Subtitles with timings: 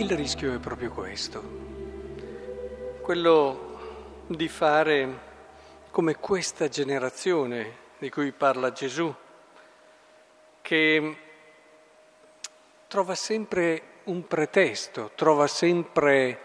[0.00, 1.42] il rischio è proprio questo,
[3.02, 5.18] quello di fare
[5.90, 9.14] come questa generazione di cui parla Gesù,
[10.62, 11.16] che
[12.88, 16.38] trova sempre un pretesto, trova sempre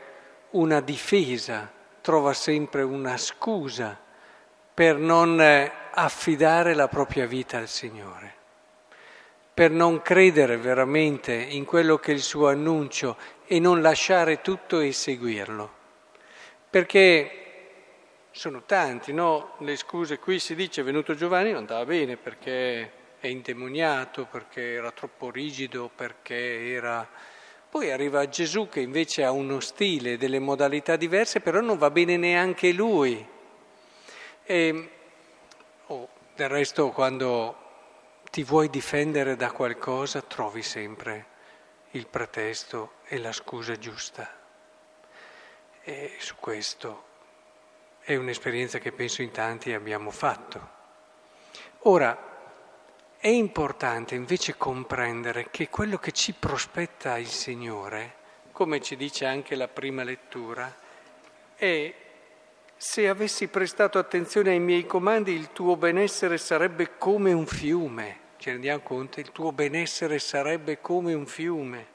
[0.49, 3.97] una difesa, trova sempre una scusa
[4.73, 5.39] per non
[5.93, 8.35] affidare la propria vita al Signore,
[9.55, 13.15] per non credere veramente in quello che è il suo annuncio
[13.47, 15.71] e non lasciare tutto e seguirlo.
[16.69, 17.45] Perché
[18.31, 19.53] sono tanti, no?
[19.59, 24.73] Le scuse, qui si dice è venuto Giovanni non andava bene perché è indemoniato, perché
[24.73, 27.07] era troppo rigido, perché era...
[27.69, 32.17] Poi arriva Gesù che invece ha uno stile, delle modalità diverse, però non va bene
[32.17, 33.25] neanche lui.
[34.43, 34.89] E,
[35.87, 37.64] oh, del resto quando
[38.35, 41.25] ti vuoi difendere da qualcosa trovi sempre
[41.91, 44.29] il pretesto e la scusa giusta.
[45.81, 47.05] E su questo
[48.01, 50.69] è un'esperienza che penso in tanti abbiamo fatto.
[51.83, 52.17] Ora,
[53.15, 58.15] è importante invece comprendere che quello che ci prospetta il Signore,
[58.51, 60.75] come ci dice anche la prima lettura,
[61.55, 61.93] è
[62.75, 68.23] se avessi prestato attenzione ai miei comandi il tuo benessere sarebbe come un fiume.
[68.37, 69.19] Ci rendiamo conto?
[69.19, 71.93] Il tuo benessere sarebbe come un fiume.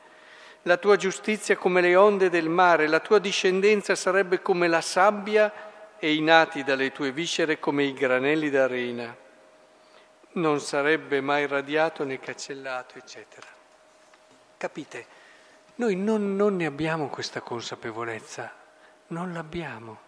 [0.62, 5.96] La tua giustizia come le onde del mare, la tua discendenza sarebbe come la sabbia
[5.98, 9.16] e i nati dalle tue viscere come i granelli d'arena.
[10.32, 13.46] Non sarebbe mai radiato né cancellato, eccetera.
[14.56, 15.06] Capite?
[15.76, 18.52] Noi non, non ne abbiamo questa consapevolezza,
[19.08, 19.98] non l'abbiamo.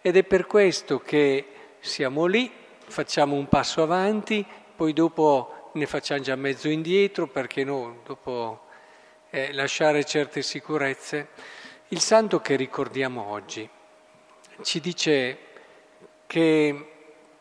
[0.00, 2.50] Ed è per questo che siamo lì,
[2.86, 4.46] facciamo un passo avanti,
[4.82, 8.62] poi dopo ne facciamo già mezzo indietro, perché no, dopo
[9.30, 11.28] eh, lasciare certe sicurezze.
[11.90, 13.68] Il santo che ricordiamo oggi,
[14.62, 15.38] ci dice
[16.26, 16.90] che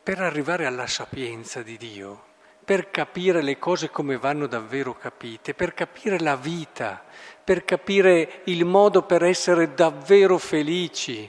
[0.04, 2.26] per arrivare alla sapienza di Dio,
[2.64, 7.04] per capire le cose come vanno davvero capite, per capire la vita,
[7.44, 11.28] per capire il modo per essere davvero felici,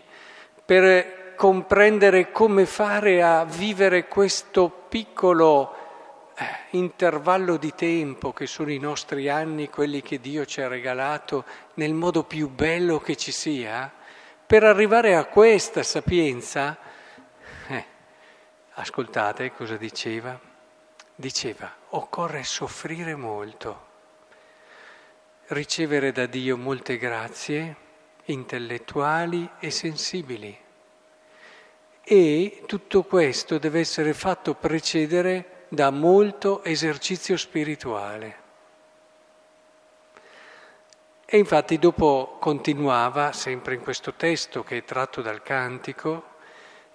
[0.63, 5.81] per comprendere come fare a vivere questo piccolo
[6.71, 11.45] intervallo di tempo che sono i nostri anni, quelli che Dio ci ha regalato,
[11.75, 13.93] nel modo più bello che ci sia,
[14.47, 16.77] per arrivare a questa sapienza,
[17.69, 17.85] eh,
[18.75, 20.39] ascoltate cosa diceva,
[21.15, 23.87] diceva, occorre soffrire molto,
[25.49, 27.77] ricevere da Dio molte grazie
[28.27, 30.59] intellettuali e sensibili.
[32.05, 38.41] E tutto questo deve essere fatto precedere da molto esercizio spirituale.
[41.25, 46.35] E infatti dopo continuava, sempre in questo testo che è tratto dal Cantico,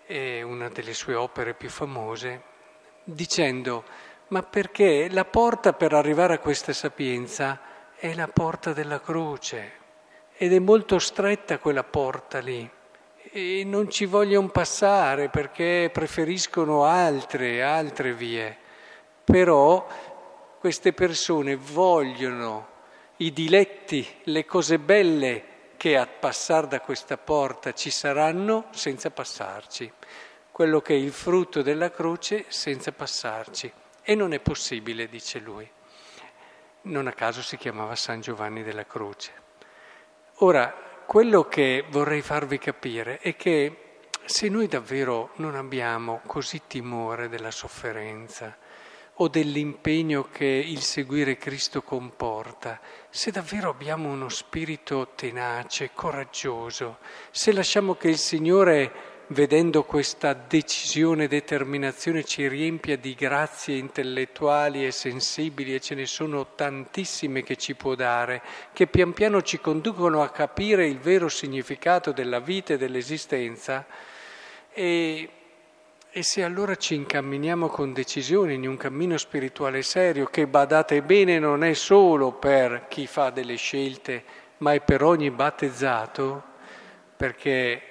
[0.06, 2.44] è una delle sue opere più famose,
[3.04, 3.84] dicendo,
[4.28, 7.60] ma perché la porta per arrivare a questa sapienza
[7.96, 9.72] è la porta della croce
[10.34, 12.70] ed è molto stretta quella porta lì
[13.32, 18.66] e non ci vogliono passare perché preferiscono altre, altre vie.
[19.30, 19.86] Però
[20.58, 22.68] queste persone vogliono
[23.18, 25.44] i diletti, le cose belle
[25.76, 29.92] che a passare da questa porta ci saranno senza passarci,
[30.50, 33.70] quello che è il frutto della croce senza passarci.
[34.02, 35.70] E non è possibile, dice lui.
[36.84, 39.34] Non a caso si chiamava San Giovanni della Croce.
[40.36, 40.74] Ora,
[41.06, 47.52] quello che vorrei farvi capire è che se noi davvero non abbiamo così timore della
[47.52, 48.56] sofferenza,
[49.20, 52.80] o dell'impegno che il seguire Cristo comporta,
[53.10, 56.98] se davvero abbiamo uno spirito tenace, coraggioso,
[57.32, 64.86] se lasciamo che il Signore, vedendo questa decisione e determinazione, ci riempia di grazie intellettuali
[64.86, 69.60] e sensibili, e ce ne sono tantissime che ci può dare, che pian piano ci
[69.60, 73.86] conducono a capire il vero significato della vita e dell'esistenza,
[74.72, 75.30] e
[76.18, 81.38] e se allora ci incamminiamo con decisione in un cammino spirituale serio, che badate bene
[81.38, 84.24] non è solo per chi fa delle scelte,
[84.58, 86.42] ma è per ogni battezzato,
[87.16, 87.82] perché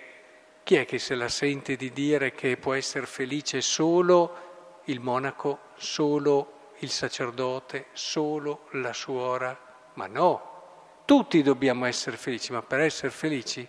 [0.64, 5.60] chi è che se la sente di dire che può essere felice solo il monaco,
[5.76, 9.56] solo il sacerdote, solo la suora?
[9.94, 13.64] Ma no, tutti dobbiamo essere felici, ma per essere felici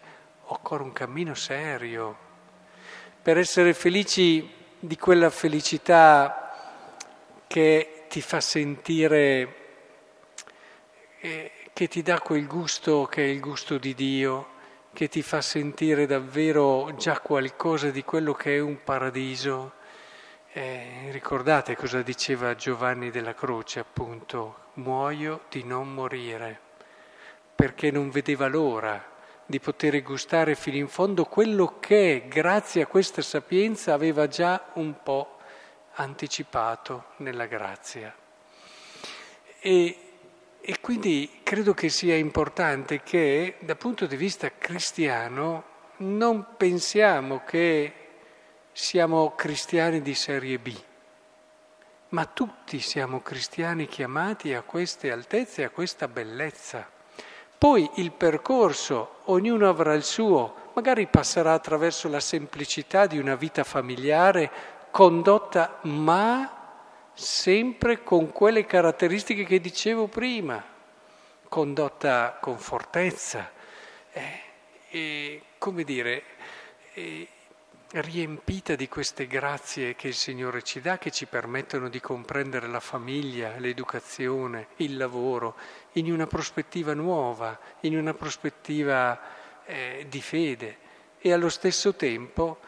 [0.45, 2.25] occorre un cammino serio
[3.27, 6.50] per essere felici di quella felicità
[7.45, 9.56] che ti fa sentire,
[11.19, 14.47] eh, che ti dà quel gusto che è il gusto di Dio,
[14.94, 19.73] che ti fa sentire davvero già qualcosa di quello che è un paradiso.
[20.53, 26.57] Eh, ricordate cosa diceva Giovanni della Croce, appunto, muoio di non morire,
[27.53, 29.15] perché non vedeva l'ora
[29.47, 35.01] di poter gustare fino in fondo quello che, grazie a questa sapienza, aveva già un
[35.01, 35.38] po'
[35.95, 38.15] anticipato nella grazia.
[39.59, 40.01] E
[40.69, 45.63] e quindi credo che sia importante che dal punto di vista cristiano
[45.99, 47.94] non pensiamo che
[48.73, 50.75] siamo cristiani di serie B,
[52.09, 56.96] ma tutti siamo cristiani chiamati a queste altezze, a questa bellezza.
[57.57, 63.63] Poi il percorso, ognuno avrà il suo, magari passerà attraverso la semplicità di una vita
[63.63, 66.51] familiare condotta ma
[67.13, 70.63] sempre con quelle caratteristiche che dicevo prima,
[71.50, 73.50] condotta con fortezza,
[74.12, 74.42] eh,
[74.89, 76.24] e, come dire,
[76.94, 77.27] eh,
[77.91, 82.81] riempita di queste grazie che il Signore ci dà, che ci permettono di comprendere la
[82.81, 85.55] famiglia, l'educazione, il lavoro,
[85.93, 89.19] in una prospettiva nuova, in una prospettiva
[89.65, 90.77] eh, di fede
[91.19, 92.59] e allo stesso tempo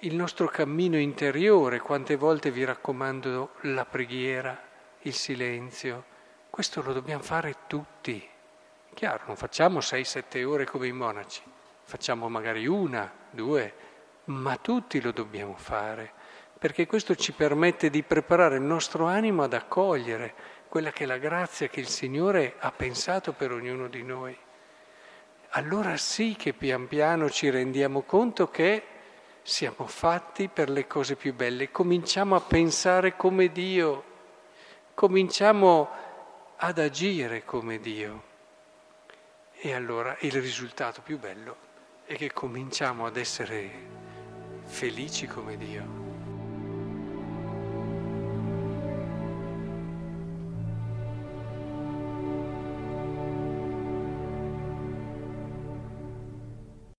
[0.00, 4.60] il nostro cammino interiore, quante volte vi raccomando la preghiera,
[5.02, 6.04] il silenzio,
[6.50, 8.28] questo lo dobbiamo fare tutti.
[8.92, 11.42] Chiaro, non facciamo 6-7 ore come i monaci,
[11.84, 13.83] facciamo magari una, due,
[14.26, 16.12] ma tutti lo dobbiamo fare,
[16.58, 20.34] perché questo ci permette di preparare il nostro animo ad accogliere
[20.68, 24.36] quella che è la grazia che il Signore ha pensato per ognuno di noi.
[25.50, 28.82] Allora sì che pian piano ci rendiamo conto che
[29.42, 34.04] siamo fatti per le cose più belle, cominciamo a pensare come Dio,
[34.94, 35.88] cominciamo
[36.56, 38.22] ad agire come Dio.
[39.52, 41.56] E allora il risultato più bello
[42.04, 43.93] è che cominciamo ad essere
[44.64, 46.13] felici come Dio.